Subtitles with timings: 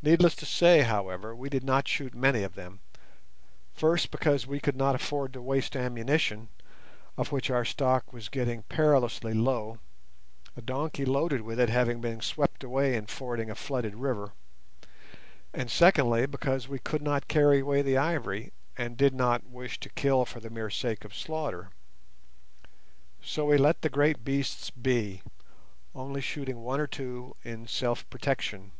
[0.00, 2.80] Needless to say, however, we did not shoot many of them,
[3.74, 6.48] first because we could not afford to waste ammunition,
[7.18, 9.80] of which our stock was getting perilously low,
[10.56, 14.32] a donkey loaded with it having been swept away in fording a flooded river;
[15.52, 19.90] and secondly, because we could not carry away the ivory, and did not wish to
[19.90, 21.68] kill for the mere sake of slaughter.
[23.20, 25.20] So we let the great beasts be,
[25.94, 28.72] only shooting one or two in self protection.